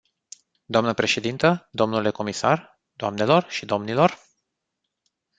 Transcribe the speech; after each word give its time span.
Dnă 0.65 0.93
președintă, 0.93 1.67
dle 1.71 2.11
comisar, 2.11 2.81
doamnelor 2.93 3.45
și 3.49 3.65
domnilor. 3.65 4.19